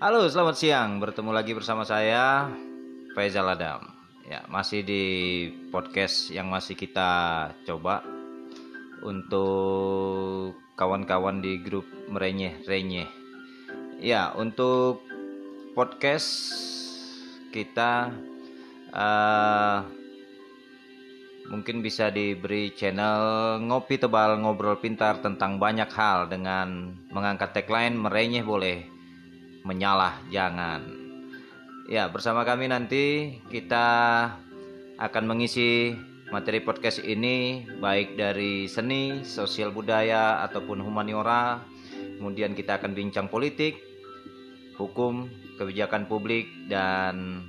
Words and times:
Halo, 0.00 0.24
selamat 0.24 0.56
siang. 0.56 1.04
Bertemu 1.04 1.28
lagi 1.36 1.52
bersama 1.52 1.84
saya 1.84 2.48
Faizal 3.12 3.44
Adam. 3.44 3.84
Ya, 4.24 4.40
masih 4.48 4.80
di 4.80 5.04
podcast 5.68 6.32
yang 6.32 6.48
masih 6.48 6.72
kita 6.72 7.52
coba 7.68 8.00
untuk 9.04 10.56
kawan-kawan 10.80 11.44
di 11.44 11.60
grup 11.60 11.84
merenyeh 12.08 12.56
renyeh. 12.64 13.08
Ya, 14.00 14.32
untuk 14.32 15.04
podcast 15.76 16.56
kita 17.52 18.16
uh, 18.96 19.84
mungkin 21.52 21.84
bisa 21.84 22.08
diberi 22.08 22.72
channel 22.72 23.60
ngopi 23.60 24.00
tebal 24.00 24.40
ngobrol 24.40 24.80
pintar 24.80 25.20
tentang 25.20 25.60
banyak 25.60 25.92
hal 25.92 26.32
dengan 26.32 26.96
mengangkat 27.12 27.52
tagline 27.52 27.92
merenyeh 27.92 28.40
boleh 28.40 28.93
menyalah 29.64 30.20
jangan 30.28 30.84
ya 31.88 32.06
bersama 32.12 32.44
kami 32.44 32.68
nanti 32.68 33.36
kita 33.48 33.86
akan 35.00 35.24
mengisi 35.26 35.96
materi 36.30 36.62
podcast 36.62 37.02
ini 37.02 37.66
baik 37.80 38.14
dari 38.14 38.68
seni 38.70 39.24
sosial 39.24 39.72
budaya 39.72 40.44
ataupun 40.46 40.84
humaniora 40.84 41.64
kemudian 42.20 42.54
kita 42.54 42.78
akan 42.78 42.92
bincang 42.94 43.26
politik 43.32 43.80
hukum 44.78 45.26
kebijakan 45.56 46.06
publik 46.06 46.46
dan 46.70 47.48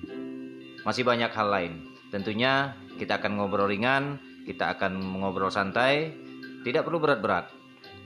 masih 0.87 1.05
banyak 1.05 1.29
hal 1.29 1.47
lain 1.51 1.73
tentunya 2.09 2.73
kita 2.95 3.19
akan 3.19 3.35
ngobrol 3.35 3.67
ringan, 3.67 4.19
kita 4.47 4.71
akan 4.75 5.19
ngobrol 5.19 5.51
santai, 5.51 6.15
tidak 6.63 6.87
perlu 6.87 7.03
berat-berat. 7.03 7.51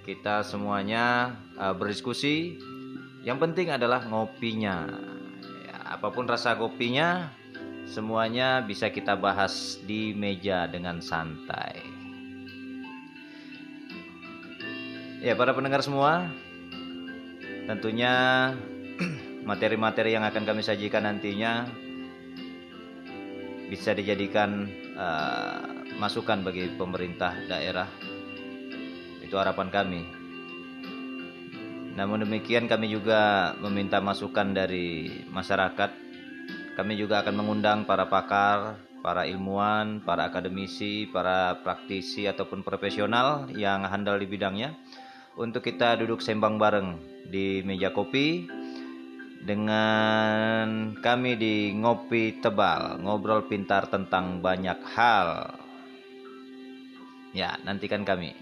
Kita 0.02 0.42
semuanya 0.42 1.38
uh, 1.61 1.78
berdiskusi. 1.78 2.58
Yang 3.23 3.38
penting 3.44 3.67
adalah 3.75 4.00
ngopinya. 4.08 4.88
Ya, 5.67 5.78
apa 6.00 6.08
pun 6.12 6.23
rasa 6.23 6.56
kopinya, 6.56 7.28
semuanya 7.84 8.64
bisa 8.64 8.88
kita 8.88 9.20
bahas 9.20 9.76
di 9.84 10.16
meja 10.16 10.72
dengan 10.72 11.03
santai. 11.03 11.84
Ya, 15.20 15.36
para 15.36 15.52
pendengar 15.52 15.84
semua, 15.84 16.31
tentunya 17.67 18.14
materi-materi 19.50 20.16
yang 20.16 20.23
akan 20.23 20.48
kami 20.48 20.64
sajikan 20.64 21.04
nantinya 21.04 21.67
bisa 23.67 23.92
dijadikan 23.92 24.72
uh, 24.95 25.61
masukan 26.00 26.39
bagi 26.39 26.72
pemerintah 26.80 27.36
daerah. 27.52 27.92
Itu 29.20 29.36
harapan 29.36 29.67
kami. 29.67 30.19
Namun 31.98 32.26
demikian 32.28 32.70
kami 32.70 32.92
juga 32.92 33.54
meminta 33.62 34.02
masukan 34.04 34.52
dari 34.52 35.09
masyarakat. 35.30 35.92
Kami 36.78 36.94
juga 36.95 37.22
akan 37.26 37.36
mengundang 37.36 37.84
para 37.84 38.08
pakar, 38.08 38.80
para 39.00 39.23
ilmuwan, 39.28 40.04
para 40.04 40.28
akademisi, 40.28 41.08
para 41.08 41.60
praktisi 41.64 42.28
ataupun 42.28 42.64
profesional 42.64 43.48
yang 43.52 43.84
handal 43.88 44.20
di 44.20 44.28
bidangnya 44.28 44.76
untuk 45.40 45.64
kita 45.64 45.95
duduk 45.95 46.20
sembang 46.20 46.60
bareng 46.60 47.00
di 47.32 47.64
meja 47.64 47.95
kopi 47.95 48.48
dengan 49.40 50.92
kami 51.00 51.40
di 51.40 51.72
Ngopi 51.72 52.44
Tebal, 52.44 53.00
ngobrol 53.00 53.48
pintar 53.48 53.88
tentang 53.88 54.44
banyak 54.44 54.80
hal. 54.95 55.56
Ya, 57.32 57.56
nantikan 57.64 58.04
kami. 58.04 58.36